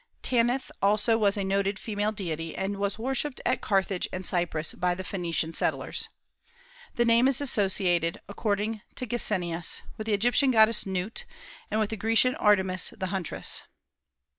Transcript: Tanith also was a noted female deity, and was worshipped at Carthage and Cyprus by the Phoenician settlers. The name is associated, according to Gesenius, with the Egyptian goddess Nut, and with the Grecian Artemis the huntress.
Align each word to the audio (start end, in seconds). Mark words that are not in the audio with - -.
Tanith 0.23 0.71
also 0.81 1.15
was 1.15 1.37
a 1.37 1.43
noted 1.43 1.77
female 1.77 2.11
deity, 2.11 2.55
and 2.55 2.77
was 2.77 2.97
worshipped 2.97 3.39
at 3.45 3.61
Carthage 3.61 4.07
and 4.11 4.25
Cyprus 4.25 4.73
by 4.73 4.95
the 4.95 5.03
Phoenician 5.03 5.53
settlers. 5.53 6.09
The 6.95 7.05
name 7.05 7.27
is 7.27 7.39
associated, 7.39 8.19
according 8.27 8.81
to 8.95 9.05
Gesenius, 9.05 9.83
with 9.99 10.07
the 10.07 10.13
Egyptian 10.13 10.49
goddess 10.49 10.87
Nut, 10.87 11.23
and 11.69 11.79
with 11.79 11.91
the 11.91 11.97
Grecian 11.97 12.33
Artemis 12.33 12.91
the 12.97 13.07
huntress. 13.13 13.61